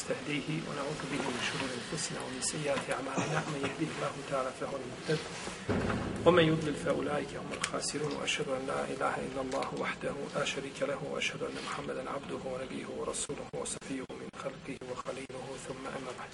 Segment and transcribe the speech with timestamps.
[0.00, 5.18] نستهديه ونعوذ به من شرور انفسنا ومن سيئات اعمالنا من يهده الله تعالى فهو المهتد
[6.26, 10.98] ومن يضلل فاولئك هم الخاسرون واشهد ان لا اله الا الله وحده لا شريك له
[11.12, 16.30] واشهد ان محمدا عبده ونبيه ورسوله وصفيه من خلقه وخليله ثم اما بعد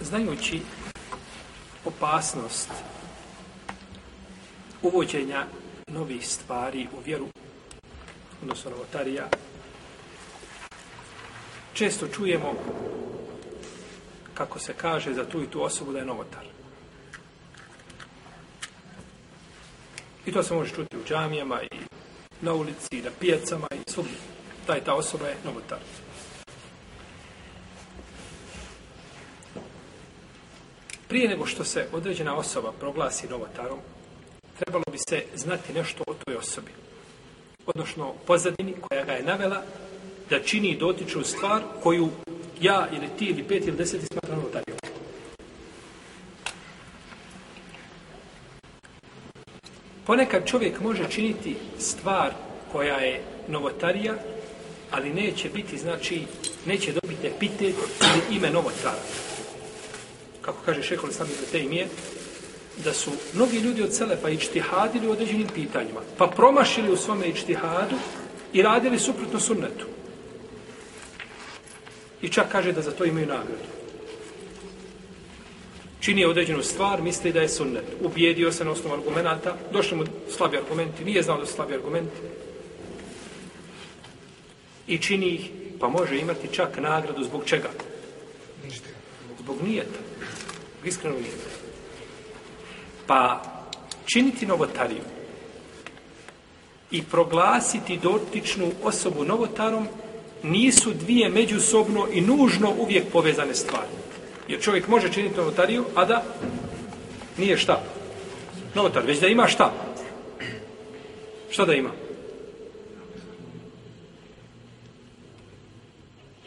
[0.00, 0.62] Znajući
[1.84, 2.70] opasnost
[4.82, 5.46] uvođenja
[5.88, 7.26] novih stvari u vjeru
[8.42, 9.28] odnosno novotarija,
[11.72, 12.54] često čujemo
[14.34, 16.44] kako se kaže za tu i tu osobu da je novotar.
[20.26, 21.68] I to se može čuti u džamijama i
[22.40, 24.16] na ulici i na pijacama i svugdje.
[24.66, 25.78] Taj ta osoba je novotar.
[31.08, 33.78] Prije nego što se određena osoba proglasi novotarom,
[34.58, 36.70] trebalo bi se znati nešto o toj osobi.
[37.74, 39.62] Odnosno, pozadini koja ga je navela
[40.30, 42.08] da čini dotiču stvar koju
[42.60, 44.78] ja ili ti ili pet ili deseti smatra notarijom.
[50.06, 52.32] Ponekad čovjek može činiti stvar
[52.72, 54.14] koja je novotarija,
[54.90, 56.22] ali neće biti, znači,
[56.66, 59.02] neće dobiti epitet ili ime novotara.
[60.40, 61.86] Kako kaže šekol sami za te imije,
[62.84, 67.96] da su mnogi ljudi od Selefa ičtihadili u određenim pitanjima, pa promašili u svome ičtihadu
[68.52, 69.86] i radili suprotno sunnetu.
[72.22, 73.80] I čak kaže da za to imaju nagradu.
[76.00, 77.84] Čini određenu stvar, misli da je sunnet.
[78.00, 80.04] Ubijedio se na osnovu argumenta, došli mu
[80.36, 82.16] slabi argumenti, nije znao da su slabi argumenti.
[84.86, 87.68] I čini ih, pa može imati čak nagradu zbog čega?
[89.38, 89.98] Zbog nijeta.
[90.84, 91.49] Iskreno nijeta.
[93.10, 93.42] Pa
[94.06, 95.02] činiti novotariju
[96.90, 99.88] i proglasiti dotičnu osobu novotarom
[100.42, 103.88] nisu dvije međusobno i nužno uvijek povezane stvari.
[104.48, 106.22] Jer čovjek može činiti novotariju, a da
[107.38, 107.82] nije šta?
[108.74, 109.72] Novotar, već da ima šta?
[111.50, 111.90] Šta da ima?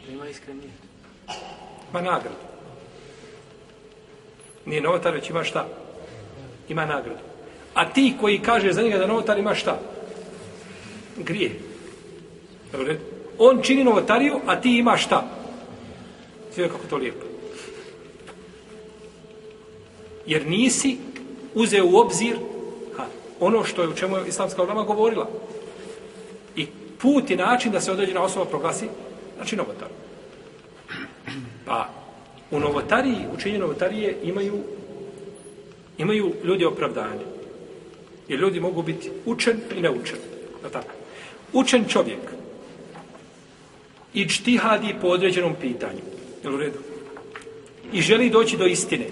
[0.06, 0.72] Da ima iskren nijet.
[1.92, 2.36] Nagradu.
[4.66, 5.83] Nije novotar, već ima šta?
[6.68, 7.20] Ima nagradu.
[7.74, 9.80] A ti koji kaže za njega da novotar ima šta?
[11.16, 11.58] Grije.
[12.72, 12.94] Dobro,
[13.38, 15.28] on čini novotariju, a ti ima šta?
[16.54, 17.26] Sve kako to lijepo.
[20.26, 20.96] Jer nisi
[21.54, 22.36] uzeo u obzir
[22.96, 23.04] ha,
[23.40, 25.28] ono što je u čemu je islamska ulama govorila.
[26.56, 26.66] I
[26.98, 28.86] put i način da se određena osoba proglasi,
[29.36, 29.88] znači novotar.
[31.66, 31.88] Pa,
[32.50, 34.62] u novotariji, učenje novotarije imaju
[35.98, 37.24] imaju ljudi opravdanje.
[38.28, 40.18] Jer ljudi mogu biti učen i neučen.
[40.62, 40.92] Da tako?
[41.52, 42.20] Učen čovjek
[44.14, 46.00] i čtihadi po određenom pitanju.
[46.44, 46.78] Je u redu?
[47.92, 49.06] I želi doći do istine.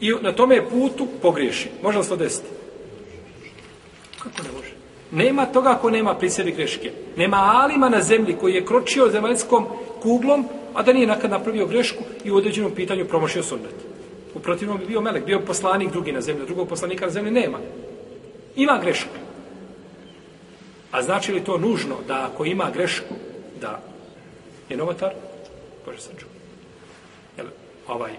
[0.00, 1.68] I na tome putu pogriješi.
[1.82, 2.48] Može li se to desiti?
[4.18, 4.70] Kako ne može?
[5.10, 6.90] Nema toga ko nema pri sebi greške.
[7.16, 9.66] Nema alima na zemlji koji je kročio zemaljskom
[10.02, 13.91] kuglom, a da nije nakad napravio grešku i u određenom pitanju promošio sunnet.
[14.34, 17.58] U protivnom bi bio melek, bio poslanik drugi na zemlji, drugog poslanika na zemlji nema.
[18.56, 19.14] Ima grešku.
[20.90, 23.14] A znači li to nužno da ako ima grešku,
[23.60, 23.82] da
[24.68, 25.12] je novatar?
[25.86, 26.28] Bože sam čuo.
[27.36, 27.46] Jel,
[27.88, 28.12] ovaj,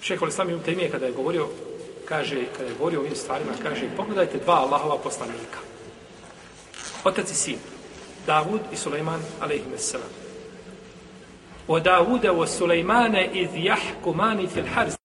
[0.00, 1.48] Šeho Islam Ibn Taymije kada je govorio,
[2.04, 5.58] kaže, kada je govorio o ovim stvarima, kaže, pogledajte dva Allahova poslanika.
[7.04, 7.58] Otac i sin,
[8.26, 10.27] Davud i Suleiman, alaihimussalam.
[11.68, 14.96] O Davuda o Sulejmane iz jahkumani fil harz,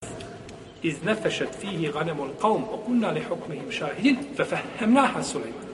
[0.84, 5.68] iz nefešet fihi ganemul qavm o kunna li hukmihim šahidin, fe fehemnaha Sulejman.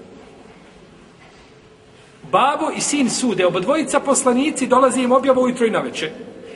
[2.31, 6.11] Babo i sin sude, oba dvojica poslanici dolazi im objava ujutro i naveče.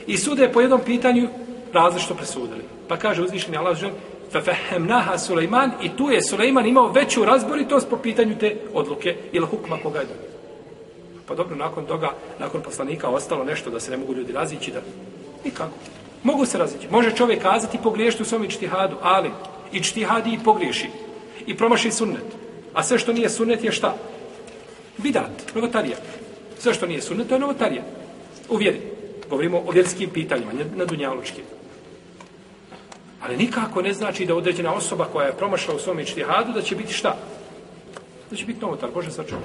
[0.06, 1.28] I sude po jednom pitanju
[1.72, 2.64] različno presudili.
[2.88, 3.90] Pa kaže uzvišeni Allah žel,
[4.32, 9.78] fefehemnaha Sulejman i tu je Sulejman imao veću razboritost po pitanju te odluke ili hukma
[9.82, 10.33] koga je donio.
[11.26, 14.80] Pa dobro, nakon toga, nakon poslanika ostalo nešto da se ne mogu ljudi razići, da
[15.44, 15.74] nikako.
[16.22, 16.88] Mogu se razići.
[16.90, 19.30] Može čovjek kazati pogriješiti u svom ičtihadu, ali
[19.72, 20.88] ičtihadi i pogriješi.
[21.46, 22.24] I promaši sunnet.
[22.74, 23.96] A sve što nije sunnet je šta?
[24.98, 25.96] Bidat, novotarija.
[26.58, 27.82] Sve što nije sunnet, to je novotarija.
[28.48, 28.80] U vjeri.
[29.30, 31.44] Govorimo o vjerskim pitanjima, na dunjalučkim.
[33.22, 36.76] Ali nikako ne znači da određena osoba koja je promašla u svom ičtihadu, da će
[36.76, 37.16] biti šta?
[38.30, 39.40] Da će biti novotar, Bože sačuva.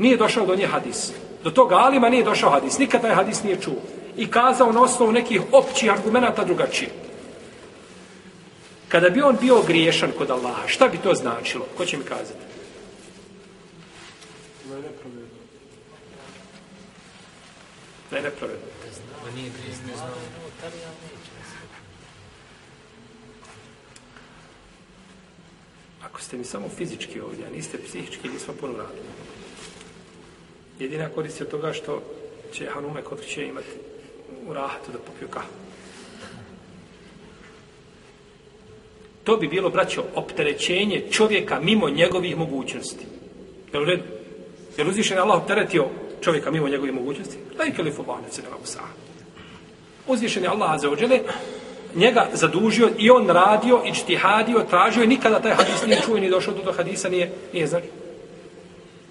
[0.00, 1.12] Nije došao do nje hadis.
[1.44, 2.78] Do toga alima nije došao hadis.
[2.78, 3.82] Nikada je hadis nije čuo.
[4.16, 6.90] I kazao na osnovu nekih općih argumenta drugačije.
[8.88, 11.66] Kada bi on bio griješan kod Allaha, šta bi to značilo?
[11.76, 12.44] Ko će mi kazati?
[14.68, 15.26] Da je nepravedno.
[18.10, 18.66] Da je nepravedno.
[19.24, 19.50] Da nije
[19.96, 20.08] znao.
[26.04, 29.39] Ako ste mi samo fizički ovdje, a niste psihički, nismo puno radili.
[30.80, 32.02] Jedina korist je toga što
[32.52, 33.68] će Hanume kod će imati
[34.48, 35.52] u rahatu da popiju kahvu.
[39.24, 43.06] To bi bilo, braćo, opterećenje čovjeka mimo njegovih mogućnosti.
[43.72, 44.02] Jel u redu?
[44.76, 45.86] Jel uzvišen je Allah opteretio
[46.20, 47.36] čovjeka mimo njegovih mogućnosti?
[47.58, 48.92] Da i kelifu banec se nema usaha.
[50.06, 51.20] Uzvišen je Allah za ođele,
[51.94, 56.30] njega zadužio i on radio i čtihadio, tražio i nikada taj hadis nije čuo ni
[56.30, 57.86] došao do tog hadisa, nije, nije znači.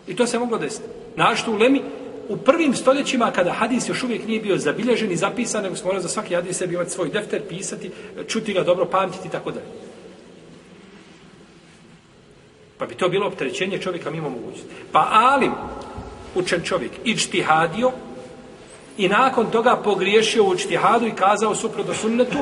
[0.09, 0.88] I to se moglo desiti.
[1.15, 1.81] Našto u Lemi,
[2.29, 6.03] u prvim stoljećima kada hadis još uvijek nije bio zabilježen i zapisan, nego smo morali
[6.03, 7.91] za svaki hadis sebi imati svoj defter, pisati,
[8.27, 9.65] čuti ga dobro, pamtiti i tako dalje.
[12.77, 14.73] Pa bi to bilo opterećenje čovjeka mimo mogućnosti.
[14.91, 15.51] Pa Alim,
[16.35, 17.91] učen čovjek, ičtihadio
[18.97, 22.38] i nakon toga pogriješio u ičtihadu i kazao suprotno sunnetu,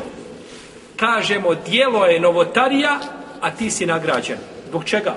[0.95, 2.99] kažemo, dijelo je novotarija,
[3.41, 4.37] a ti si nagrađen.
[4.69, 5.15] Zbog čega?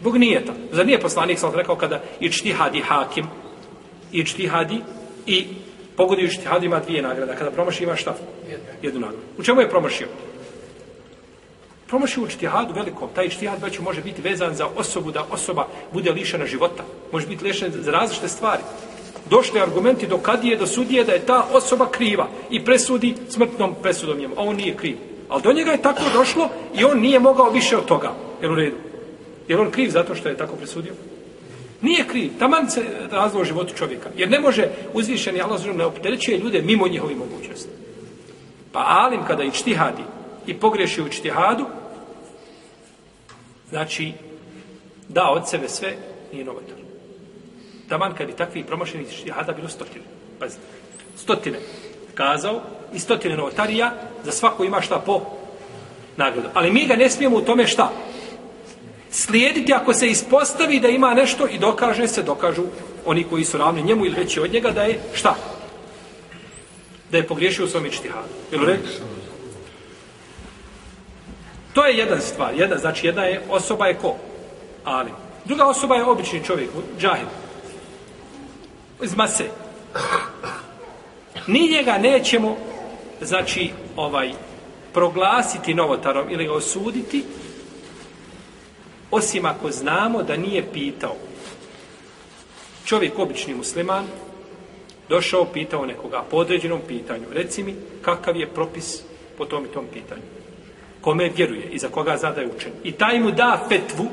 [0.00, 0.52] Zbog nijeta.
[0.72, 3.26] Zar nije poslanik sam rekao kada ičtihadi hakim,
[4.12, 4.80] ičtihadi
[5.26, 5.46] i
[5.96, 7.34] pogodi u ičtihadu ima dvije nagrada.
[7.34, 8.14] Kada promaši ima šta?
[8.82, 9.22] Jednu nagradu.
[9.38, 10.08] U čemu je promašio?
[11.86, 13.08] Promašio u ičtihadu velikom.
[13.14, 16.84] Taj ičtihad već može biti vezan za osobu, da osoba bude lišena života.
[17.12, 18.62] Može biti lišena za različite stvari.
[19.30, 24.18] Došli argumenti do kadije, do sudije da je ta osoba kriva i presudi smrtnom presudom
[24.18, 24.34] njemu.
[24.36, 24.96] A on nije kriv.
[25.28, 26.48] Ali do njega je tako došlo
[26.78, 28.12] i on nije mogao više od toga.
[28.42, 28.76] Jel u redu?
[29.48, 30.92] Je on kriv zato što je tako presudio?
[31.82, 32.30] Nije kriv.
[32.38, 34.10] Taman se razlog u životu čovjeka.
[34.16, 37.68] Jer ne može uzvišeni Allah zelo ne opterećuje ljude mimo njihovi mogućnosti.
[38.72, 40.02] Pa Alim kada i čtihadi
[40.46, 41.66] i pogreši u čtihadu,
[43.68, 44.12] znači
[45.08, 45.96] da od sebe sve
[46.32, 46.76] nije novotar.
[47.88, 50.04] Taman kad bi takvi promašeni čtihada bilo stotine.
[50.38, 50.62] Pazite.
[51.16, 51.58] Stotine.
[52.14, 52.60] Kazao
[52.94, 53.92] i stotine novotarija
[54.24, 55.20] za svako ima šta po
[56.16, 56.48] nagradu.
[56.54, 57.92] Ali mi ga ne smijemo u tome šta?
[59.26, 62.62] Slijediti ako se ispostavi da ima nešto i dokaže se, dokažu
[63.06, 65.34] oni koji su ravni njemu ili veći od njega da je šta?
[67.10, 68.28] Da je pogriješio u svom ičtihadu.
[68.52, 68.80] Jel red?
[71.72, 72.54] To je jedan stvar.
[72.54, 74.16] Jedna, znači jedna je osoba je ko?
[74.84, 75.10] Ali.
[75.44, 76.70] Druga osoba je obični čovjek,
[77.00, 77.26] džahil.
[79.02, 79.44] Iz mase.
[81.46, 82.56] Ni njega nećemo
[83.20, 84.32] znači ovaj
[84.92, 87.24] proglasiti novotarom ili ga osuditi
[89.14, 91.16] osim ako znamo da nije pitao.
[92.84, 94.04] Čovjek, obični musliman,
[95.08, 97.24] došao, pitao nekoga po određenom pitanju.
[97.32, 99.02] Reci mi, kakav je propis
[99.38, 100.22] po tom i tom pitanju?
[101.00, 102.72] Kome vjeruje i za koga zna da je učen.
[102.84, 104.06] I taj mu da fetvu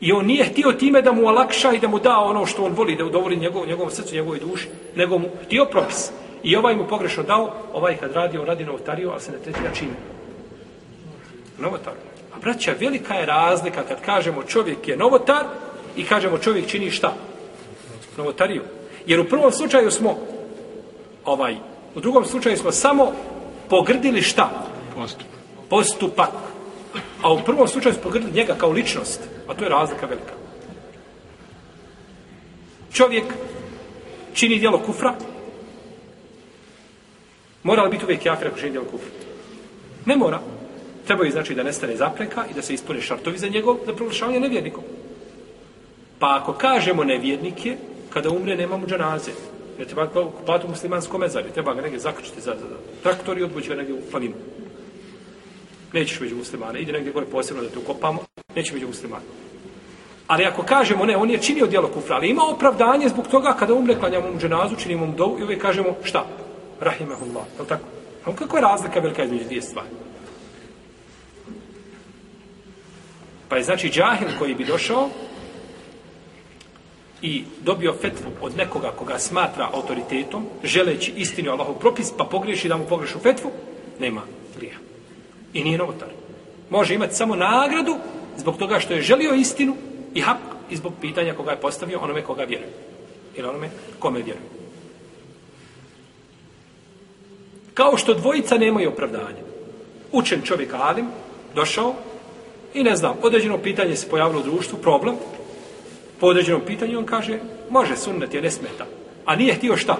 [0.00, 2.72] i on nije htio time da mu olakša i da mu da ono što on
[2.72, 6.10] voli, da udovoli njegov, njegovom srcu, njegovoj duši, nego mu htio propis.
[6.42, 9.94] I ovaj mu pogrešno dao, ovaj kad radio, radi novotariju, ali se ne tretira čime.
[11.58, 12.11] Novotariju
[12.42, 15.46] braća, velika je razlika kad kažemo čovjek je novotar
[15.96, 17.14] i kažemo čovjek čini šta?
[18.16, 18.62] Novotariju.
[19.06, 20.18] Jer u prvom slučaju smo
[21.24, 21.56] ovaj,
[21.94, 23.12] u drugom slučaju smo samo
[23.68, 24.50] pogrdili šta?
[24.94, 25.38] Postupak.
[25.68, 26.30] Postupak.
[27.22, 29.20] A u prvom slučaju smo pogrdili njega kao ličnost.
[29.48, 30.32] A to je razlika velika.
[32.92, 33.24] Čovjek
[34.34, 35.14] čini dijelo kufra.
[37.62, 39.10] Mora li biti uvijek jafir ako čini dijelo kufra?
[40.06, 40.40] Ne mora.
[41.06, 44.40] Treba je znači da nestane zapreka i da se ispune šartovi za njegov, za proglašavanje
[44.40, 44.84] nevjernikom.
[46.18, 47.78] Pa ako kažemo nevjernik je,
[48.10, 49.32] kada umre nema mu džanaze.
[49.78, 51.50] Ne treba ga kupati u muslimanskom mezari.
[51.50, 54.34] treba ga negdje zakrčiti za, za, za traktor i odbući ga negdje u planinu.
[55.92, 58.24] Nećeš među muslimane, ide negdje gore posebno da te ukopamo,
[58.56, 59.24] neće među muslimane.
[60.26, 63.74] Ali ako kažemo, ne, on je činio djelo kufra, ali ima opravdanje zbog toga kada
[63.74, 66.26] umre, klanjamo mu dženazu, činimo mu dovu i uvijek kažemo, šta?
[66.80, 67.84] Rahimahullah, je li tako?
[68.24, 69.88] A kako je razlika velika između dvije stvari?
[73.52, 75.08] Pa je znači džahil koji bi došao
[77.22, 82.76] i dobio fetvu od nekoga koga smatra autoritetom, želeći istinu Allahov propis, pa pogriješi da
[82.76, 83.50] mu pogrešu fetvu,
[84.00, 84.22] nema
[84.56, 84.74] grija.
[85.52, 86.08] I nije novotar.
[86.70, 87.96] Može imati samo nagradu
[88.36, 89.76] zbog toga što je želio istinu
[90.14, 90.38] i hak
[90.70, 92.72] i zbog pitanja koga je postavio onome koga vjeruje.
[93.36, 94.48] Ili onome kome vjeruje.
[97.74, 99.42] Kao što dvojica nemaju opravdanja.
[100.12, 101.06] Učen čovjek Alim
[101.54, 101.94] došao
[102.74, 105.14] I ne znam, određeno pitanje se pojavilo u društvu, problem,
[106.20, 107.38] po određenom pitanju on kaže,
[107.70, 108.86] može sunnet je ne smeta.
[109.24, 109.96] A nije htio šta?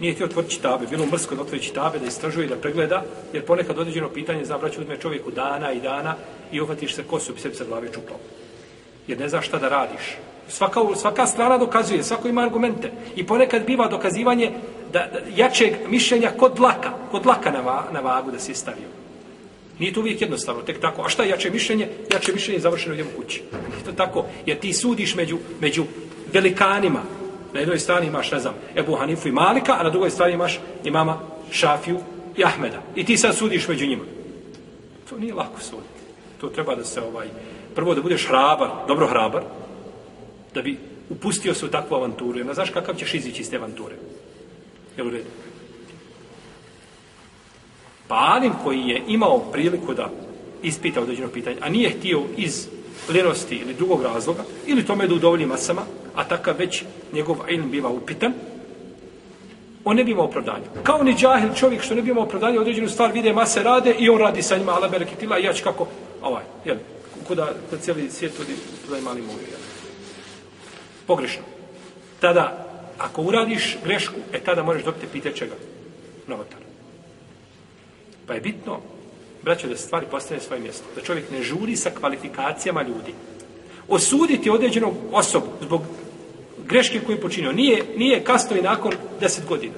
[0.00, 3.02] Nije htio otvoriti čitabe, bilo mrsko da otvori čitabe, da istražuje da pregleda,
[3.32, 6.14] jer ponekad određeno pitanje zabraću uzme čovjeku dana i dana
[6.52, 8.16] i uhvatiš se kosu bi sebi sa glave čupao.
[9.06, 10.16] Jer ne znaš šta da radiš.
[10.48, 12.92] Svaka, svaka strana dokazuje, svako ima argumente.
[13.16, 14.50] I ponekad biva dokazivanje
[14.92, 19.03] da, da jačeg mišljenja kod laka, kod laka na, va, na vagu da se stavio.
[19.78, 21.02] Nije to uvijek jednostavno, tek tako.
[21.02, 21.88] A šta je jače mišljenje?
[22.12, 23.42] Jače mišljenje je završeno u kući.
[23.52, 25.84] Nije to tako, jer ti sudiš među, među
[26.32, 27.02] velikanima.
[27.52, 30.60] Na jednoj strani imaš, ne znam, Ebu Hanifu i Malika, a na drugoj strani imaš
[30.84, 31.98] imama Šafiju
[32.36, 32.82] i Ahmeda.
[32.94, 34.02] I ti sad sudiš među njima.
[35.10, 35.88] To nije lako suditi.
[36.40, 37.28] To treba da se ovaj...
[37.74, 39.42] Prvo da budeš hrabar, dobro hrabar,
[40.54, 40.78] da bi
[41.10, 42.38] upustio se u takvu avanturu.
[42.38, 43.94] Jer ne znaš kakav ćeš izići iz te avanture.
[44.96, 45.28] Jel u redu?
[48.08, 50.10] Pa Alim koji je imao priliku da
[50.62, 52.68] ispita određeno pitanje, a nije htio iz
[53.14, 55.82] ljenosti ili drugog razloga, ili tome da udovolji masama,
[56.14, 58.32] a takav već njegov ilm biva upitan,
[59.84, 60.64] on ne bi imao opravdanje.
[60.82, 64.08] Kao ni džahil čovjek što ne bi imao opravdanje, određenu stvar vide mase rade i
[64.08, 65.86] on radi sa njima, ala bereketila, i ja ću kako,
[66.22, 66.76] ovaj, jel,
[67.28, 68.52] kuda, da cijeli svijet tudi,
[68.86, 69.60] kuda mali mogu, jel.
[71.06, 71.42] Pogrešno.
[72.20, 72.66] Tada,
[72.98, 75.54] ako uradiš grešku, e tada možeš dobiti pite čega?
[76.26, 76.58] Novotar.
[78.26, 78.80] Pa je bitno,
[79.42, 80.84] braćo, da stvari postane svoje mjesto.
[80.94, 83.14] Da čovjek ne žuri sa kvalifikacijama ljudi.
[83.88, 85.82] Osuditi određenog osobu zbog
[86.66, 87.52] greške koju je počinio.
[87.52, 89.74] Nije, nije kasno i nakon deset godina.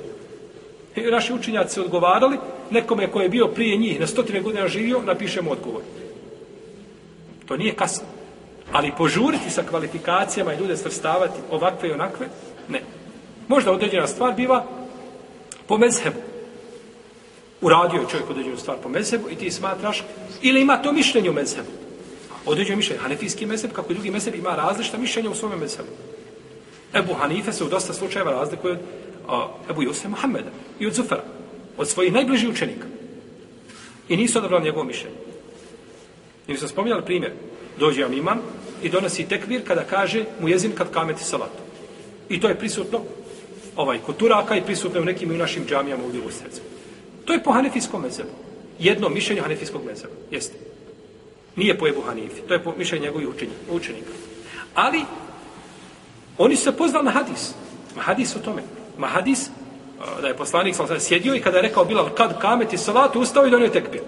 [0.97, 2.39] I naši učinjaci se odgovarali,
[2.71, 5.83] nekome ko je bio prije njih, na stotine godina živio, napišemo odgovor.
[7.47, 8.07] To nije kasno.
[8.73, 12.27] Ali požuriti sa kvalifikacijama i ljude svrstavati ovakve i onakve,
[12.69, 12.81] ne.
[13.49, 14.65] Možda određena stvar biva
[15.67, 16.36] po mezhebu.
[17.61, 20.05] Uradio je čovjek određenu stvar po mezhebu i ti smatraš,
[20.43, 21.69] ili ima to mišljenje u mezhebu.
[22.47, 23.03] Određeno mišljenje.
[23.03, 25.89] Hanefijski mezheb, kako i drugi mezheb, ima različita mišljenja u svome mezhebu.
[26.95, 28.81] Ebu Hanife se u dosta slučajeva razlikuje od
[29.29, 31.25] a, Ebu Jose Mohameda i od Zufara,
[31.77, 32.87] od svojih najbližih učenika.
[34.09, 35.17] I nisu odabrali njegovo mišljenje.
[36.49, 37.33] I mi smo spominjali primjer.
[37.79, 38.41] Dođe vam imam
[38.83, 41.63] i donosi tekbir kada kaže mu jezin kad kameti salatu.
[42.29, 43.01] I to je prisutno
[43.77, 46.61] ovaj, kod Turaka i prisutno u nekim i u našim džamijama ovdje u srcu.
[47.27, 48.31] To je po hanefijskom mezebu.
[48.79, 50.15] Jedno mišljenje hanefijskog mezeba.
[50.31, 50.55] Jeste.
[51.57, 52.41] Nije po Ebu Hanifi.
[52.49, 53.29] To je po mišljenju njegovih
[53.71, 54.13] učenika.
[54.75, 55.05] Ali
[56.39, 57.55] Oni su se pozvali na hadis.
[57.97, 58.63] Ma hadis o tome.
[58.99, 62.79] Ma hadis, uh, da je poslanik sam sjedio i kada je rekao Bilal, kad kameti
[62.79, 64.01] salatu, ustao i donio tekbir.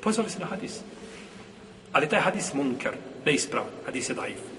[0.00, 0.80] Pozvali se na hadis.
[1.92, 2.92] Ali taj hadis munker,
[3.24, 3.70] neispravan.
[3.86, 4.55] Hadis je daif.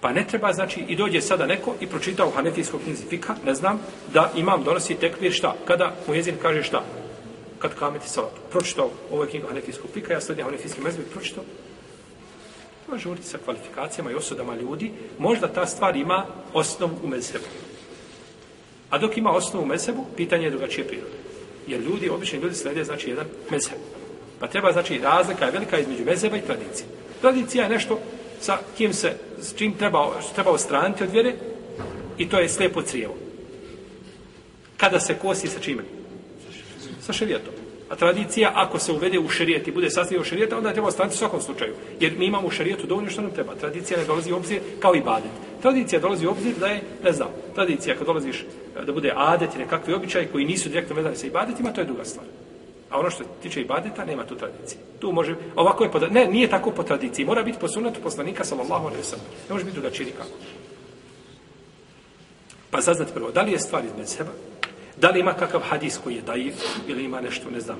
[0.00, 3.54] Pa ne treba, znači, i dođe sada neko i pročita u hanefijskog knjizi fika, ne
[3.54, 3.80] znam,
[4.14, 5.54] da imam donosi tekbir šta?
[5.64, 6.84] Kada mu jezin kaže šta?
[7.58, 8.32] Kad kameti salat.
[8.50, 11.44] Pročitao ovo je knjiga hanefijskog fika, ja sledim hanefijski mezbi, pročitao
[12.88, 17.44] Ima žuriti sa kvalifikacijama i osudama ljudi, možda ta stvar ima osnovu u mezhebu.
[18.90, 21.16] A dok ima osnovu u mezhebu, pitanje je drugačije prirode.
[21.66, 23.78] Jer ljudi, obični ljudi slede, znači, jedan mezheb.
[24.40, 26.86] Pa treba, znači, razlika je velika između mezheba i tradicije.
[27.20, 28.00] Tradicija je nešto
[28.40, 31.34] sa kim se, s čim treba, treba ostraniti od vjere
[32.18, 33.14] i to je slijepo crijevo.
[34.76, 35.82] Kada se kosi sa čime?
[37.00, 37.54] Sa šerijetom.
[37.88, 41.14] A tradicija, ako se uvede u šerijet i bude sastavio šerijeta, onda je treba ostraniti
[41.14, 41.74] u svakom slučaju.
[42.00, 43.54] Jer mi imamo u šerijetu dovoljno što nam treba.
[43.54, 45.30] Tradicija ne dolazi u obzir kao i badet.
[45.62, 48.44] Tradicija dolazi u obzir da je, ne znam, tradicija kad dolaziš
[48.86, 52.04] da bude adet i nekakvi običaj koji nisu direktno vezani sa ibadetima, to je druga
[52.04, 52.26] stvar.
[52.90, 54.80] A ono što tiče ibadeta, nema tu tradicije.
[54.98, 57.26] Tu može, ovako je, po, ne, nije tako po tradiciji.
[57.26, 59.26] Mora biti po sunetu poslanika, sallallahu alaihi sallam.
[59.48, 60.30] Ne može biti drugačije nikako.
[62.70, 64.30] Pa saznati prvo, da li je stvar iz seba,
[65.00, 66.54] Da li ima kakav hadis koji je dajiv?
[66.86, 67.76] ili ima nešto, ne znam,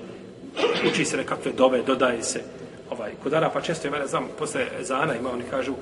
[0.90, 2.42] uči se nekakve dove, dodaje se.
[2.90, 5.78] Ovaj, kod Arapa često ima, ne znam, posle Zana ima, oni kažu uh,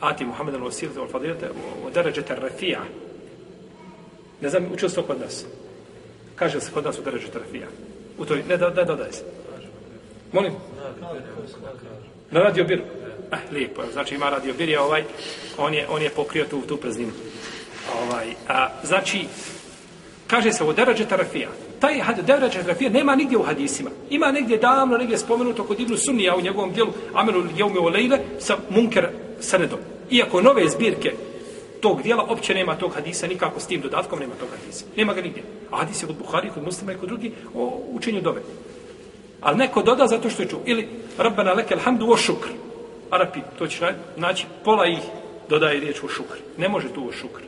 [0.00, 1.50] Ati Muhammed al-Wasir al fadilate
[1.86, 2.80] u deređete rafija.
[4.40, 5.46] Ne znam, učio se to kod nas.
[6.38, 7.66] Kaže se kod nas u deređete rafija.
[8.18, 9.22] U toj, ne, ne dodaje se.
[10.32, 10.52] Molim?
[12.30, 12.82] Na radio biru.
[13.32, 15.04] Eh, lijepo, znači ima radio bir, je ovaj,
[15.58, 17.12] on je, on je pokrio tu, tu prazninu.
[18.02, 19.26] Ovaj, a, znači,
[20.28, 21.48] Kaže se u deređe tarafija.
[21.80, 23.90] Taj derađe tarafija nema nigdje u hadisima.
[24.10, 28.56] Ima negdje davno, negdje spomenuto kod Ibnu Sunnija u njegovom dijelu Amelu Jeume Olejle sa
[28.70, 29.08] Munker
[29.40, 29.78] Sanedom.
[30.10, 31.12] Iako nove zbirke
[31.80, 34.84] tog dijela opće nema tog hadisa, nikako s tim dodatkom nema tog hadisa.
[34.96, 35.42] Nema ga nigdje.
[35.70, 38.40] A hadis je kod Buhari, kod muslima i kod drugi o učenju dove.
[39.40, 40.60] Ali neko doda zato što je čuo.
[40.64, 42.48] Ili Rabbana lekel hamdu o šukr.
[43.10, 44.98] Arapi, to će naći, pola ih
[45.48, 46.36] dodaje riječ o šukr.
[46.56, 47.42] Ne može tu o šukr.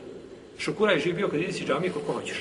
[0.57, 2.37] Šukura je živio kad ideš i džamije koliko hoćeš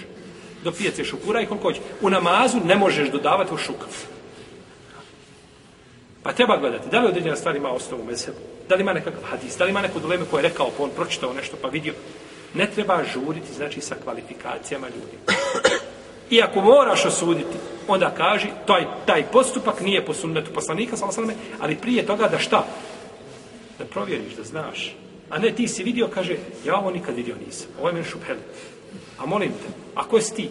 [0.65, 1.83] do pijace šukura i koliko hoćeš.
[2.01, 3.87] U namazu ne možeš dodavati o šukr.
[6.23, 9.57] Pa treba gledati, da li određena stvar ima osnovu mezhebu, da li ima nekakav hadis,
[9.57, 11.95] da li ima neko dileme koje je rekao, pa on pročitao nešto, pa vidio.
[12.55, 15.37] Ne treba žuriti, znači, sa kvalifikacijama ljudi.
[16.31, 17.57] Iako moraš osuditi,
[17.89, 22.65] onda kaži, taj, taj postupak nije po sunnetu poslanika, salame, ali prije toga da šta?
[23.79, 24.97] Da provjeriš, da znaš.
[25.31, 27.69] A ne ti si vidio, kaže, ja ovo nikad vidio nisam.
[27.79, 28.41] Ovo je meni šupheli.
[29.19, 30.50] A molim te, a jesi ti?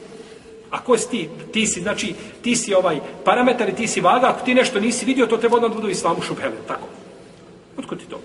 [0.72, 1.30] A ko si ti?
[1.52, 5.06] Ti si, znači, ti si ovaj parametar i ti si vaga, ako ti nešto nisi
[5.06, 6.88] vidio, to treba odmah budu islamu šubhele, Tako.
[7.78, 8.20] Otko ti to?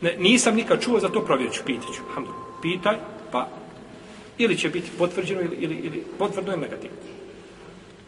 [0.00, 2.02] Ne, nisam nikad čuo, za to provjerit ću, pitat ću.
[2.62, 2.96] Pitaj,
[3.32, 3.48] pa
[4.38, 6.96] ili će biti potvrđeno ili, ili, ili potvrdno ili negativno.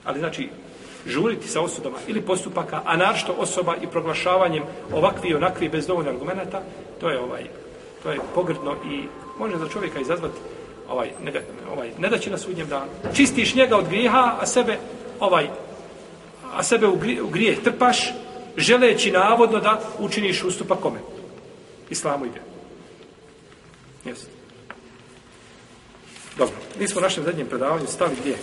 [0.04, 0.48] Ali znači,
[1.06, 6.10] žuriti sa osudama ili postupaka, a našto osoba i proglašavanjem ovakvi i onakvi bez dovoljno
[6.10, 6.62] argumenta,
[7.00, 7.44] to je ovaj,
[8.02, 9.02] to je pogrdno i
[9.38, 10.38] može za čovjeka izazvati
[10.88, 11.10] ovaj,
[11.72, 12.90] ovaj, ne da će na sudnjem danu.
[13.14, 14.78] Čistiš njega od grijeha, a sebe
[15.20, 15.48] ovaj,
[16.52, 18.12] a sebe u, grije, u grijeh trpaš,
[18.56, 20.98] želeći navodno da učiniš ustupak kome?
[21.90, 22.46] Islamu i vjeru.
[24.04, 24.26] Jesi.
[26.38, 28.36] Dobro, mi smo u našem zadnjem predavanju stavi gdje?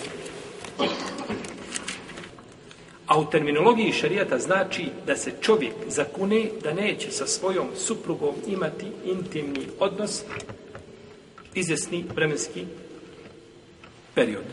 [3.08, 8.86] A u terminologiji šarijata znači da se čovjek zakune da neće sa svojom suprugom imati
[9.06, 10.24] intimni odnos
[11.55, 12.67] izvjesni vremenski
[14.15, 14.45] period.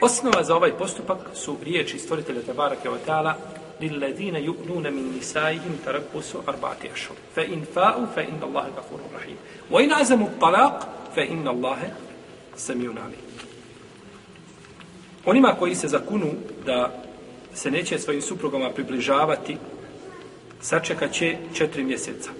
[0.00, 3.34] Osnova za ovaj postupak su riječi stvoritelja Tebara Keotala
[3.80, 9.36] للذين يؤلون من نسائهم تربص أربعة أشهر فإن فاءوا فإن الله غفور رحيم
[9.70, 11.92] وإن عزموا الطلاق فإن الله
[12.56, 13.28] سميع عليم
[15.24, 16.30] Onima koji se zakunu
[16.66, 17.02] da
[17.54, 19.56] se neće svojim suprugama približavati,
[20.63, 22.31] sačekat će četiri mjeseca.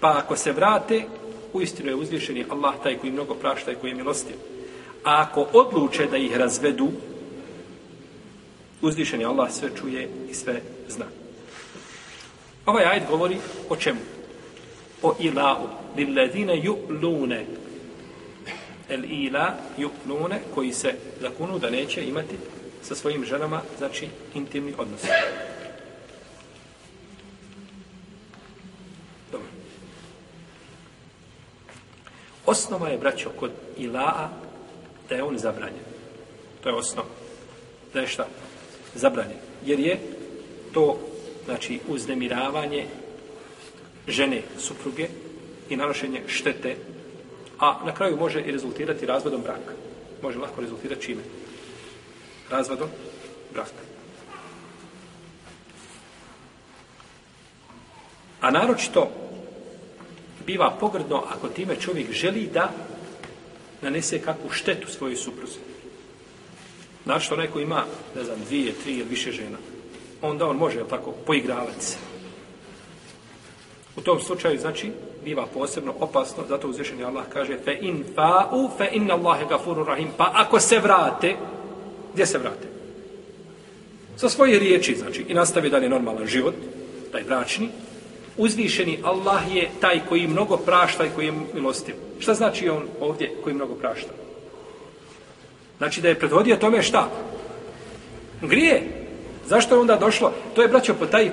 [0.00, 1.02] Pa ako se vrate,
[1.52, 4.36] uistinu je uzvišeni Allah taj koji mnogo prašta i koji je milostiv.
[5.04, 6.88] A ako odluče da ih razvedu,
[8.82, 11.04] uzvišeni Allah sve čuje i sve zna.
[12.66, 13.36] Ovaj ajd govori
[13.68, 14.00] o čemu?
[15.02, 15.68] O ilau.
[15.96, 17.44] Lilladine ju'lune.
[18.88, 22.36] El ila ju'lune koji se zakunu da neće imati
[22.82, 25.00] sa svojim ženama, znači intimni odnos.
[32.56, 34.28] Osnova je, braćo, kod ilaa
[35.08, 35.84] da je on zabranjen.
[36.60, 37.08] To je osnova.
[37.92, 38.26] Da je šta?
[38.94, 39.38] Zabranjen.
[39.64, 39.98] Jer je
[40.72, 40.98] to
[41.44, 42.86] znači uznemiravanje
[44.08, 45.08] žene, supruge
[45.68, 46.76] i nanošenje štete,
[47.58, 49.74] a na kraju može i rezultirati razvodom braka.
[50.22, 51.22] Može lahko rezultirati čime?
[52.50, 52.88] Razvodom
[53.52, 53.84] braka.
[58.40, 59.25] A naročito
[60.46, 62.70] biva pogrdno ako time čovjek želi da
[63.82, 65.58] nanese kakvu štetu svojoj supruzi.
[67.04, 67.84] Znači, onaj ko ima,
[68.16, 69.58] ne znam, dvije, tri ili više žena,
[70.22, 71.96] onda on može, tako, poigravati se.
[73.96, 74.92] U tom slučaju, znači,
[75.24, 80.08] biva posebno opasno, zato uzvišeni Allah kaže fe in fa'u fe inna Allahe gafuru rahim.
[80.16, 81.36] Pa ako se vrate,
[82.12, 82.68] gdje se vrate?
[84.16, 86.54] Sa svoje riječi, znači, i nastavi dalje normalan život,
[87.12, 87.68] taj bračni,
[88.36, 91.94] uzvišeni Allah je taj koji mnogo prašta i koji je milostiv.
[92.18, 94.10] Šta znači on ovdje koji mnogo prašta?
[95.78, 97.08] Znači da je predvodio tome šta?
[98.42, 98.82] Grije.
[99.46, 100.32] Zašto je onda došlo?
[100.54, 101.30] To je, braćo, po taj e,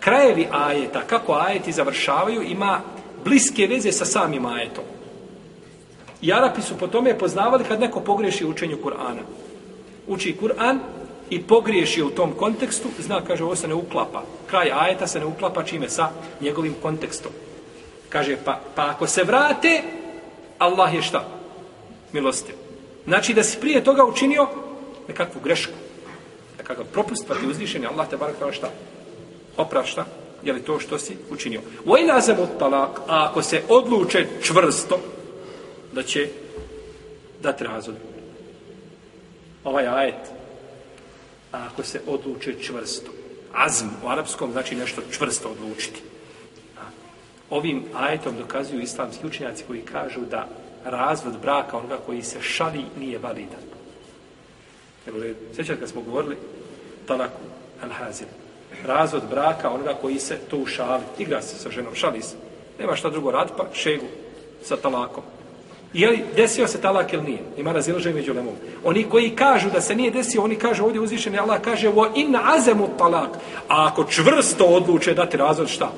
[0.00, 2.80] krajevi ajeta, kako ajeti završavaju, ima
[3.24, 4.84] bliske veze sa samim ajetom.
[6.22, 9.22] I Arapi su po tome poznavali kad neko pogreši u učenju Kur'ana.
[10.06, 10.78] Uči Kur'an
[11.30, 14.22] i pogriješi u tom kontekstu, zna, kaže, ovo se ne uklapa.
[14.46, 16.10] Kraj ajeta se ne uklapa čime sa
[16.40, 17.32] njegovim kontekstom.
[18.08, 19.82] Kaže, pa, pa ako se vrate,
[20.58, 21.28] Allah je šta?
[22.12, 22.54] Milostiv.
[23.06, 24.46] Znači da si prije toga učinio
[25.08, 25.72] nekakvu grešku
[26.58, 28.70] nekakav propust, pa ti uzvišen je Allah te barak tala šta?
[29.56, 30.04] Oprašta,
[30.42, 31.60] je li to što si učinio?
[31.84, 35.00] U ilazemu talak, a ako se odluče čvrsto,
[35.92, 36.28] da će
[37.42, 37.96] dati razvod.
[39.64, 40.32] Ovaj ajet,
[41.52, 43.10] a ako se odluče čvrsto,
[43.52, 46.02] azm u arapskom znači nešto čvrsto odlučiti.
[47.50, 50.48] Ovim ajetom dokazuju islamski učenjaci koji kažu da
[50.84, 53.60] razvod braka onoga koji se šali nije validan.
[55.06, 55.18] Evo,
[55.56, 56.36] sjećate kad smo govorili
[57.06, 57.40] talaku
[57.82, 58.26] al-hazir.
[58.84, 61.02] Razvod braka onoga koji se to ušali.
[61.18, 62.36] Igra se sa ženom, šali se.
[62.78, 64.06] Nema šta drugo rad, pa šegu
[64.62, 65.24] sa talakom.
[65.92, 67.38] Je li desio se talak ili nije?
[67.56, 68.54] Ima razilaženje među lemom.
[68.84, 72.36] Oni koji kažu da se nije desio, oni kažu ovdje uzvišeni Allah kaže o in
[72.36, 73.30] azemu talak.
[73.68, 75.92] A ako čvrsto odluče dati razvod šta?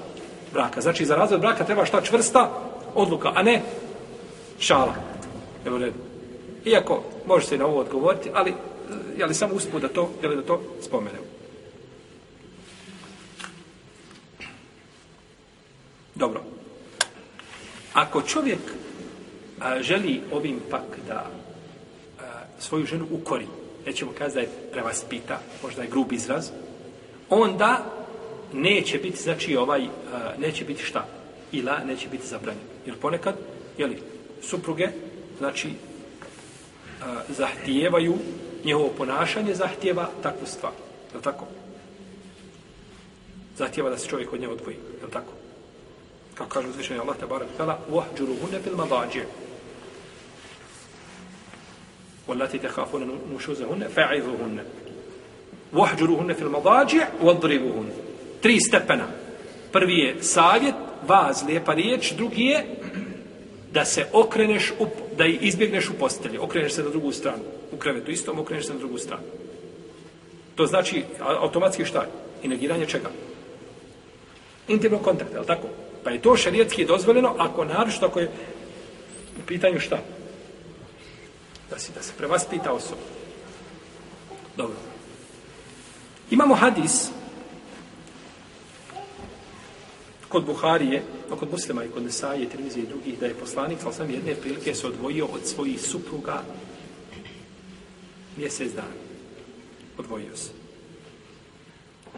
[0.52, 0.80] Braka.
[0.80, 2.50] Znači za razvod braka treba šta čvrsta
[2.94, 3.62] odluka, a ne
[4.58, 4.94] šala.
[5.66, 5.98] Evo redu.
[6.64, 8.54] Iako može se i na ovo odgovoriti, ali
[9.16, 11.24] je li samo usput da to, je li da to spomenemo.
[16.14, 16.42] Dobro.
[17.92, 18.60] Ako čovjek
[19.59, 21.29] a, želi ovim pak da
[22.19, 22.23] a,
[22.59, 23.47] svoju ženu ukori,
[23.85, 26.49] nećemo kazati da je prevaspita, možda je grub izraz,
[27.29, 27.85] onda
[28.53, 31.05] neće biti, znači ovaj, a, neće biti šta?
[31.51, 32.63] Ila neće biti zabranjen.
[32.85, 33.35] Jer ponekad,
[33.77, 33.97] jeli,
[34.41, 34.89] supruge,
[35.37, 35.69] znači,
[37.01, 38.15] a, zahtijevaju,
[38.65, 40.71] njehovo ponašanje zahtijeva takvu stvar.
[41.11, 41.45] Je li tako?
[43.57, 44.75] Zahtijeva da se čovjek od nje odvoji.
[44.99, 45.31] Je li tako?
[46.33, 49.23] Kako kaže uzvišenje Allah, tabarak tala, وَحْجُرُ هُنَّ فِي الْمَضَاجِعِ
[52.27, 54.63] والتي تخافون نشوزهن فعظوهن
[55.73, 57.89] واحجروهن في المضاجع واضربوهن
[58.41, 59.07] tri stepena
[59.71, 60.75] prvi je savjet
[61.07, 62.65] vaz lijepa riječ drugi je
[63.71, 68.11] da se okreneš u, da izbjegneš u postelji okreneš se na drugu stranu u krevetu
[68.11, 69.23] istom okreneš se na drugu stranu
[70.55, 72.05] to znači automatski šta
[72.43, 73.09] i negiranje čega
[74.67, 75.67] intimnog kontakta, je li tako?
[76.03, 78.31] Pa je to šarijetski dozvoljeno ako naročito ako je
[79.37, 79.97] u pitanju šta?
[81.70, 83.02] Da si da se prevaspita osoba.
[84.56, 84.76] Dobro.
[86.30, 87.10] Imamo hadis
[90.28, 93.94] kod Buharije, no kod muslima i kod Nesaje, Tirmizije i drugih, da je poslanik, ali
[93.94, 96.42] sam jedne prilike se odvojio od svojih supruga
[98.36, 99.00] mjesec dana.
[99.98, 100.50] Odvojio se.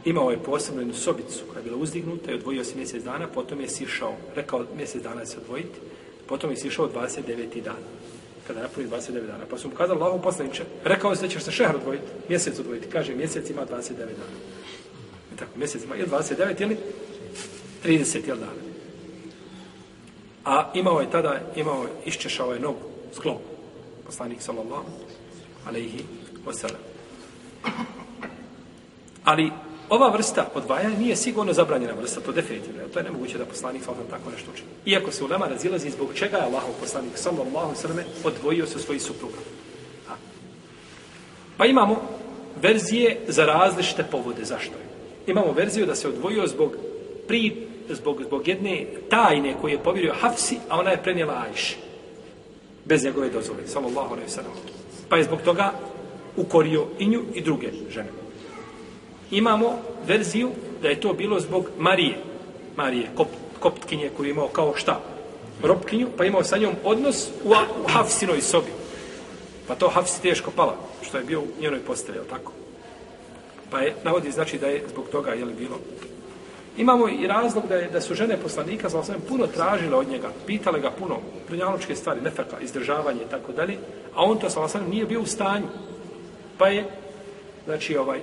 [0.05, 3.61] Imao je posebno jednu sobicu koja je bila uzdignuta i odvojio se mjesec dana, potom
[3.61, 5.79] je sišao, rekao mjesec dana se odvojiti,
[6.27, 7.63] potom je sišao 29.
[7.63, 8.02] dana
[8.47, 9.45] kada napuni 29 dana.
[9.51, 12.89] Pa su mu kazali, Allahom poslaniče, rekao se da ćeš se šehr odvojiti, mjesec odvojiti.
[12.89, 14.37] Kaže, mjesec ima 29 dana.
[15.35, 16.77] I tako, mjesec ima, je 29 ili
[17.85, 18.63] 30 jel dana.
[20.45, 22.81] A imao je tada, imao je, iščešao je nogu,
[23.15, 23.41] sklop,
[24.07, 24.91] poslanik sallallahu
[25.67, 26.05] alaihi
[26.47, 26.83] wasallam.
[29.25, 29.53] Ali
[29.93, 32.89] ova vrsta odvajanja nije sigurno zabranjena vrsta, to definitivno.
[32.93, 34.69] To je nemoguće da poslanik sallallahu tako nešto učini.
[34.87, 39.37] Iako se ulema razilazi zbog čega je Allahov poslanik sallallahu sallam odvojio se svojih supruga.
[40.09, 40.15] Ha.
[41.57, 42.03] Pa imamo
[42.63, 44.45] verzije za različite povode.
[44.45, 44.87] Zašto je?
[45.27, 46.77] Imamo verziju da se odvojio zbog
[47.29, 51.77] pri, zbog, zbog jedne tajne koje je povjerio Hafsi, a ona je prenijela Ajši.
[52.85, 53.67] Bez njegove dozvole.
[53.67, 54.53] Sallallahu alaihi sallam.
[55.09, 55.73] Pa je zbog toga
[56.37, 58.22] ukorio i nju i druge žene
[59.33, 60.51] imamo verziju
[60.83, 62.17] da je to bilo zbog Marije.
[62.77, 63.29] Marije, kop,
[63.61, 65.01] koptkinje koju imao kao šta?
[65.63, 67.51] Robkinju, pa imao sa njom odnos u,
[67.85, 68.71] u Hafsinoj sobi.
[69.69, 72.53] Pa to Hafsi teško pala, što je bio u njenoj postavi, tako?
[73.71, 75.79] Pa je, navodi znači da je zbog toga, je li bilo?
[76.77, 80.29] Imamo i razlog da je da su žene poslanika, znači sam puno tražile od njega,
[80.47, 83.79] pitale ga puno, prinjaločke stvari, nefaka, izdržavanje i tako dalje,
[84.15, 85.67] a on to sa nije bio u stanju.
[86.59, 86.85] Pa je,
[87.65, 88.21] znači, ovaj,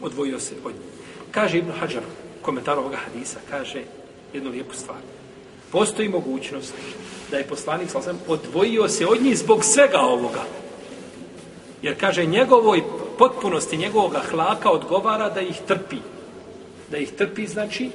[0.00, 0.94] odvojio se od njih.
[1.30, 2.02] Kaže Ibn Hajar,
[2.42, 3.82] komentar ovoga hadisa, kaže
[4.32, 4.98] jednu lijepu stvar.
[5.72, 6.74] Postoji mogućnost
[7.30, 10.44] da je poslanik sam odvojio se od njih zbog svega ovoga.
[11.82, 12.82] Jer kaže njegovoj
[13.18, 15.96] potpunosti njegovog hlaka odgovara da ih trpi.
[16.90, 17.90] Da ih trpi znači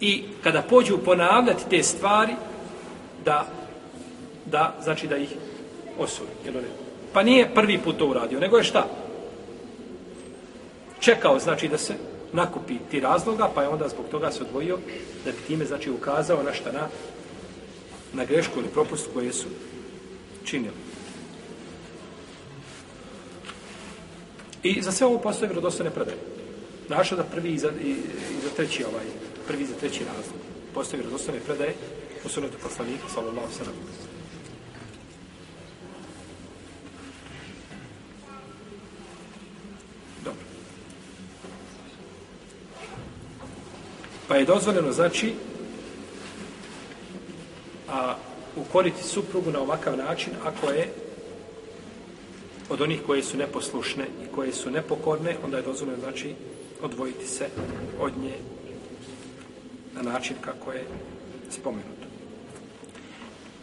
[0.00, 2.32] i kada pođu ponavljati te stvari
[3.24, 3.46] da
[4.44, 5.28] da znači da ih
[5.98, 6.30] osudi.
[7.12, 8.86] Pa nije prvi put to uradio, nego je šta?
[11.00, 11.94] Čekao znači da se
[12.32, 14.78] nakupi ti razloga, pa je onda zbog toga se odvojio
[15.24, 16.88] da bi time znači ukazao na šta na
[18.12, 19.46] na grešku ili propust koje su
[20.44, 20.74] činili.
[24.62, 26.18] I za sve ovo postoje vjerodostojne predaje.
[26.88, 29.04] Naša da prvi i za, i, i za treći ovaj,
[29.46, 30.40] prvi i za treći razlog.
[30.74, 31.74] Postoje vjerodostojne predaje
[32.24, 34.07] u sunetu poslanika, sallallahu sallam.
[44.28, 45.32] Pa je dozvoljeno, znači,
[47.88, 48.14] a,
[48.56, 50.88] ukoriti suprugu na ovakav način, ako je
[52.68, 56.34] od onih koje su neposlušne i koje su nepokorne, onda je dozvoljeno, znači,
[56.82, 57.48] odvojiti se
[58.00, 58.34] od nje
[59.94, 60.84] na način kako je
[61.50, 62.06] spomenuto.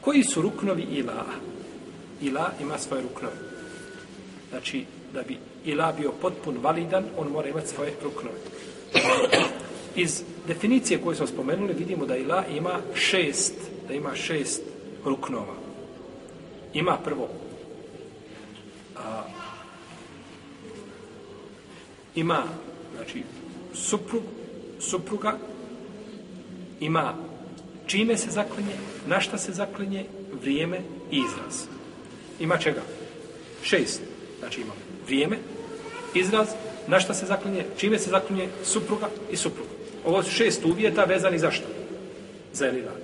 [0.01, 1.25] Koji su ruknovi ila?
[2.21, 3.35] Ila ima svoje ruknove.
[4.49, 8.37] Znači, da bi ila bio potpun validan, on mora imati svoje ruknove.
[9.95, 13.53] Iz definicije koju smo spomenuli vidimo da ila ima šest,
[13.87, 14.61] da ima šest
[15.05, 15.53] ruknova.
[16.73, 17.29] Ima prvo
[18.95, 19.23] a,
[22.15, 22.43] ima
[22.95, 23.23] znači
[23.73, 24.23] suprug,
[24.79, 25.37] supruga
[26.79, 27.13] ima
[27.87, 28.75] čime se zaklinje,
[29.07, 30.05] na šta se zaklinje,
[30.41, 30.79] vrijeme
[31.11, 31.67] i izraz.
[32.39, 32.81] Ima čega?
[33.63, 34.01] Šest.
[34.39, 34.73] Znači ima
[35.05, 35.37] vrijeme,
[36.13, 36.47] izraz,
[36.87, 39.74] na šta se zaklinje, čime se zaklinje supruga i supruga.
[40.05, 41.67] Ovo su šest uvjeta vezani za što?
[42.53, 42.95] Za eliran.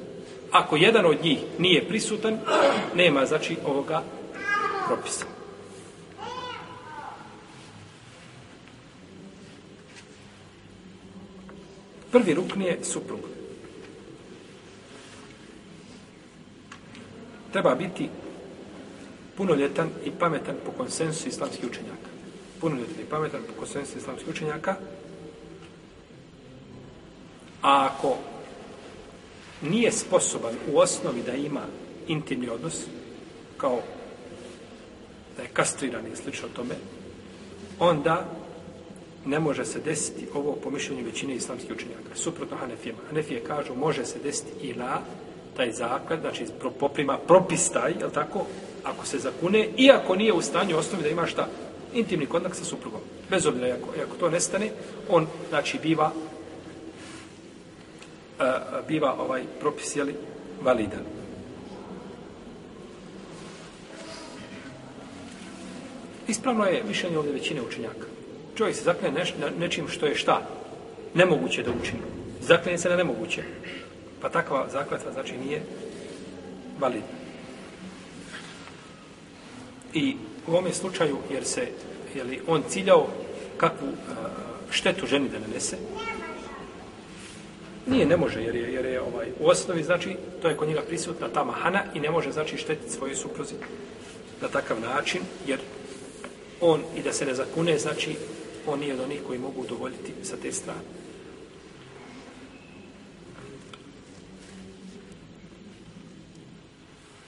[0.52, 2.38] Ako jedan od njih nije prisutan,
[2.96, 4.04] nema znači ovoga
[4.88, 5.26] propisa.
[12.12, 13.20] Prvi rukn je suprug.
[17.52, 18.10] Treba biti
[19.38, 22.10] punoljetan i pametan po konsensu islamskih učenjaka.
[22.62, 24.76] Punoljetan i pametan po konsensu islamskih učenjaka.
[27.62, 28.18] A ako
[29.62, 31.62] nije sposoban u osnovi da ima
[32.08, 32.86] intimni odnos,
[33.58, 33.80] kao
[35.38, 36.76] da je kastriran i slično tome,
[37.80, 38.26] onda
[39.26, 42.16] ne može se desiti ovo po mišljenju većine islamskih učenjaka.
[42.16, 43.00] Suprotno Hanefijama.
[43.08, 45.00] Hanefije kažu može se desiti i na
[45.58, 46.46] taj zaklad, znači
[46.80, 48.46] poprima propis taj, je tako,
[48.84, 51.48] ako se zakune, iako nije u stanju osnovi da ima šta,
[51.94, 53.02] intimni kontakt sa suprugom.
[53.30, 54.70] Bez obzira, ako, ako to nestane,
[55.10, 56.12] on, znači, biva
[58.42, 60.16] a, biva ovaj propis, jeli,
[60.62, 61.06] validan.
[66.28, 68.08] Ispravno je mišljenje ovdje većine učenjaka.
[68.56, 70.42] Čovjek se zaklene neš, na nečim što je šta?
[71.14, 72.02] Nemoguće da učini.
[72.42, 73.44] Zaklene se na nemoguće.
[74.22, 75.62] Pa takva zakletva znači nije
[76.80, 77.22] validna.
[79.94, 80.16] I
[80.48, 81.68] u ovom slučaju, jer se
[82.16, 83.08] je li on ciljao
[83.58, 84.14] kakvu a,
[84.72, 85.78] štetu ženi da nanese,
[87.92, 90.82] nije, ne može, jer je, jer je ovaj, u osnovi, znači, to je kod njega
[90.82, 93.54] prisutna ta mahana i ne može, znači, štetiti svoju supruzi
[94.42, 95.60] na takav način, jer
[96.62, 98.16] on i da se ne zakune, znači,
[98.68, 100.80] on nije od onih koji mogu udovoljiti sa te strane.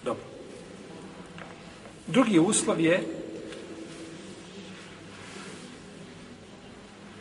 [0.04, 0.24] Dobro.
[2.08, 3.04] Drugi uslov je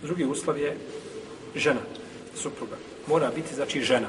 [0.03, 0.77] drugi uslov je
[1.57, 1.81] žena,
[2.35, 2.92] supruga.
[3.07, 4.09] Mora biti, znači, žena.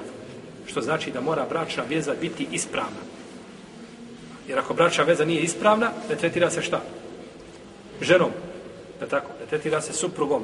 [0.65, 3.03] Što znači da mora bračna veza biti ispravna.
[4.47, 6.81] Jer ako bračna veza nije ispravna, ne tretira se šta?
[8.01, 8.31] Ženom.
[8.99, 10.43] Da tako, ne tretira se suprugom.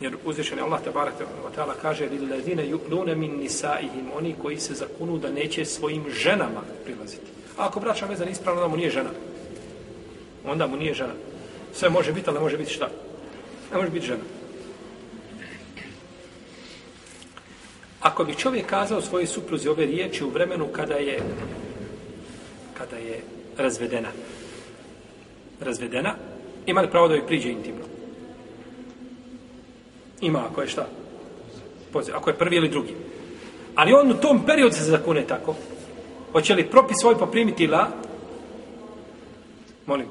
[0.00, 1.24] Jer uzvišen je Allah te barak te
[1.56, 7.26] ta'ala kaže lillazine yu'lune min nisaihim oni koji se zakunu da neće svojim ženama prilaziti.
[7.58, 9.10] A ako braća veza nije ispravna, onda mu nije žena.
[10.44, 11.14] Onda mu nije žena.
[11.72, 12.88] Sve može biti, ali ne može biti šta?
[13.72, 14.22] Ne može biti žena.
[18.00, 21.20] Ako bi čovjek kazao svojoj supruzi ove riječi u vremenu kada je
[22.78, 23.20] kada je
[23.58, 24.08] razvedena.
[25.60, 26.14] Razvedena,
[26.66, 27.84] ima li pravo da joj priđe intimno?
[30.20, 30.86] Ima, ako je šta?
[31.92, 32.94] Poziv, ako je prvi ili drugi.
[33.74, 35.54] Ali on u tom periodu se zakune tako.
[36.32, 37.88] Hoće li propis svoj poprimiti la?
[39.86, 40.06] Molim.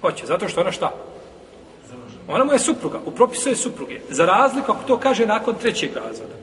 [0.00, 1.09] Hoće, zato što ona šta?
[2.30, 4.00] Ona mu je supruga, u propisu je supruge.
[4.08, 6.34] Za razliku, ako to kaže nakon trećeg razvoda.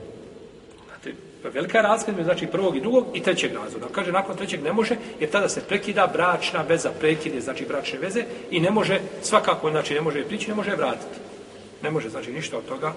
[0.86, 1.14] Znate,
[1.54, 3.86] velika je razlika između znači prvog i drugog i trećeg razvoda.
[3.92, 8.24] Kaže nakon trećeg ne može, jer tada se prekida bračna veza, prekide znači bračne veze
[8.50, 11.20] i ne može svakako znači ne može prići, ne može vratiti.
[11.82, 12.92] Ne može znači ništa od toga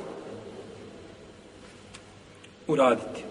[2.68, 3.31] uraditi.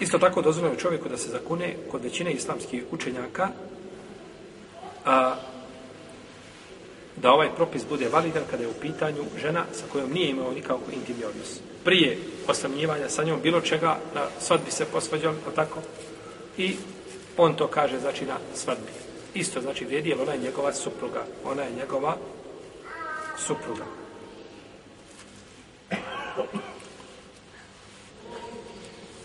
[0.00, 3.48] Isto tako dozvoljeno čovjeku da se zakune kod većine islamskih učenjaka
[5.04, 5.36] a,
[7.16, 10.92] da ovaj propis bude validan kada je u pitanju žena sa kojom nije imao nikako
[10.92, 11.60] intimni odnos.
[11.84, 15.78] Prije osamljivanja sa njom bilo čega, na svadbi se posvađao, tako,
[16.58, 16.76] i
[17.36, 18.92] on to kaže, znači, na svadbi.
[19.34, 21.24] Isto, znači, vrijedi, jer ona je njegova supruga.
[21.44, 22.16] Ona je njegova
[23.38, 23.84] supruga.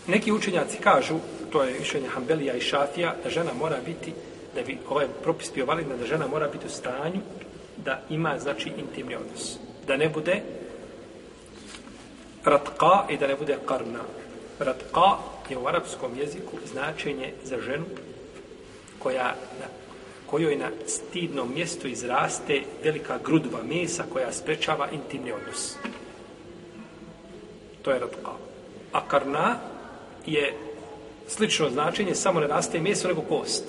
[0.06, 1.14] Neki učenjaci kažu,
[1.52, 4.12] to je mišljenje Hanbelija i Šafija, da žena mora biti,
[4.54, 7.20] da bi ovaj propis bio validan, da žena mora biti u stanju
[7.84, 9.56] da ima, znači, intimni odnos.
[9.86, 10.42] Da ne bude
[12.44, 14.00] ratka i da ne bude karna.
[14.58, 15.16] Ratka
[15.50, 17.84] je u arapskom jeziku značenje za ženu
[18.98, 19.66] koja na
[20.26, 25.76] kojoj na stidnom mjestu izraste velika grudva mesa koja sprečava intimni odnos.
[27.82, 28.30] To je ratka.
[28.92, 29.56] A karna
[30.26, 30.54] je
[31.28, 33.64] slično značenje, samo ne raste meso nego kost.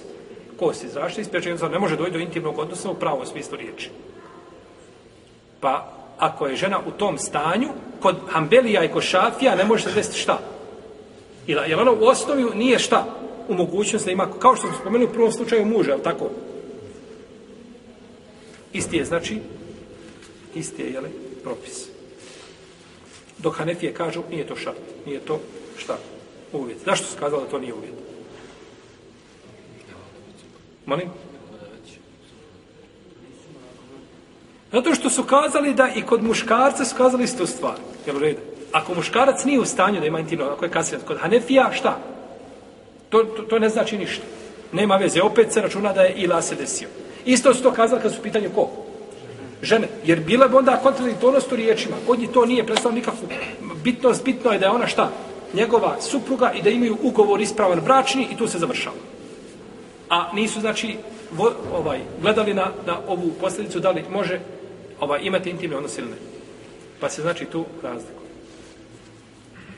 [0.60, 3.90] Kost izrašte i sprečava, ne može doći do intimnog odnosa u pravom smislu riječi.
[5.60, 7.68] Pa ako je žena u tom stanju,
[8.00, 10.40] kod Hambelija i kod Šafija ne može se desiti šta?
[11.48, 13.06] Ili, jer ono u osnovi nije šta?
[13.48, 16.30] U mogućnosti da ima, kao što smo spomenuli u prvom slučaju muža, je tako?
[18.74, 19.40] Isti je, znači,
[20.56, 21.10] isti je, jeli,
[21.44, 21.88] propis.
[23.38, 25.40] Dok Hanefije kažu, nije to šart, nije to
[25.78, 25.98] šta?
[26.54, 26.78] Uvjet.
[26.86, 27.94] Zašto se kazalo da to nije uvjet?
[30.86, 31.10] Molim?
[34.72, 37.76] Zato što su kazali da i kod muškarca su kazali istu stvar.
[38.06, 38.40] Jel u redu?
[38.72, 42.00] Ako muškarac nije u stanju da ima intimno, ako je kasnije, kod Hanefija, šta?
[43.10, 44.24] To, to, to ne znači ništa.
[44.72, 46.88] Nema veze, opet se računa da je ila se desio.
[47.26, 48.70] Isto su to kazali kad su u pitanju ko?
[49.62, 49.88] Žene.
[50.06, 51.96] Jer bila bi onda kontradiktornost u riječima.
[52.08, 53.28] Kod njih to nije predstavljeno nikakvu
[53.84, 54.26] bitnost.
[54.26, 55.12] Bitno je da je ona šta?
[55.54, 58.96] Njegova supruga i da imaju ugovor ispravan bračni i tu se završava.
[60.10, 60.96] A nisu, znači,
[61.32, 64.40] vo, ovaj, gledali na, na ovu posljedicu da li može
[65.00, 66.18] ovaj, imati intimne odnose ili ne.
[67.00, 68.28] Pa se znači tu razlikuje.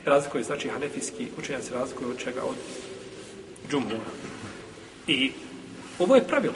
[0.04, 2.40] Razlikuje, znači, hanefijski učenjaci razliku od čega?
[2.42, 2.56] Od
[3.70, 4.10] džumhura.
[5.06, 5.32] I
[5.98, 6.54] ovo je pravilo.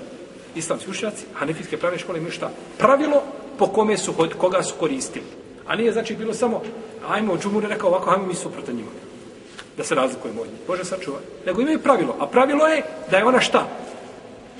[0.55, 2.51] Islamski učenjaci, hanefijske pravne škole imaju šta?
[2.79, 3.23] Pravilo
[3.59, 5.27] po kome su, koga su koristili.
[5.67, 6.63] A nije znači bilo samo,
[7.09, 8.91] ajmo, džumhur je rekao ovako, ajmo mi suprotno njima.
[9.77, 10.61] Da se razlikujemo od njih.
[10.67, 11.19] Bože sačuva.
[11.47, 12.17] Nego imaju pravilo.
[12.21, 13.69] A pravilo je da je ona šta?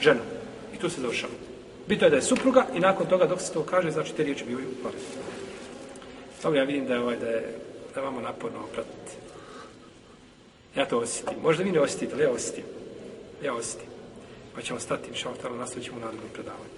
[0.01, 0.21] Žena.
[0.75, 1.33] I tu se završava.
[1.89, 4.45] Bito je da je supruga i nakon toga dok se to kaže, znači te riječi
[4.45, 4.97] bivaju pare.
[6.43, 7.59] Dobro, ja vidim da je ovaj, da je,
[7.95, 9.13] da vama naporno pratiti.
[10.77, 11.35] Ja to osjetim.
[11.43, 12.65] Možda vi ne osjetite, ali ja osjetim.
[13.45, 13.89] Ja osjetim.
[14.55, 16.75] Pa ćemo stati, mi šao nastavit ćemo u narodnom predavanju.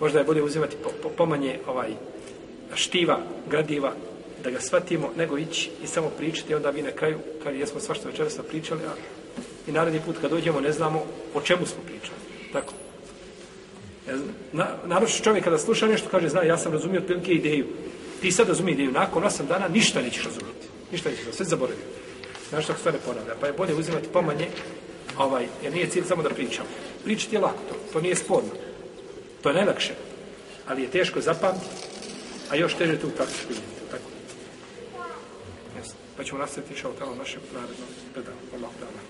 [0.00, 1.90] Možda je bolje uzimati po, po, pomanje ovaj
[2.74, 3.18] štiva,
[3.50, 3.92] gradiva,
[4.44, 8.08] da ga shvatimo, nego ići i samo pričati, onda vi na kraju, kad jesmo svašta
[8.08, 8.92] večeras pričali, a
[9.68, 12.18] i naredni put kad dođemo ne znamo o čemu smo pričali.
[12.52, 12.72] Tako.
[14.52, 17.66] Na, naroče čovjek kada sluša nešto kaže, zna, ja sam razumio otprilike ideju.
[18.20, 20.66] Ti sad razumije ideju, nakon 8 dana ništa nećeš razumjeti.
[20.92, 21.84] Ništa nećeš razumjeti, sve zaboravio.
[22.48, 23.34] Znaš što se ne ponavlja.
[23.40, 24.48] Pa je bolje uzimati pomanje,
[25.18, 26.64] ovaj, jer nije cilj samo da pričam.
[27.04, 28.50] Pričati je lako to, to nije sporno.
[29.42, 29.94] To je najlakše.
[30.68, 31.70] Ali je teško zapamtiti,
[32.50, 33.77] a još teže tu praktičku vidjeti.
[36.18, 38.42] Pa ćemo nastaviti šao tamo našeg narednog predavanja.
[38.54, 39.07] Allah, Allah,